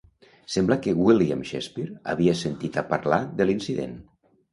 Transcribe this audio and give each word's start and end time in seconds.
Sembla 0.53 0.77
que 0.85 0.93
William 1.07 1.43
Shakespeare 1.49 1.93
havia 2.13 2.33
sentit 2.39 2.79
a 2.83 2.85
parlar 2.95 3.21
de 3.43 3.49
l'incident. 3.51 3.95